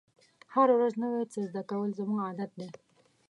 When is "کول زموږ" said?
1.69-2.19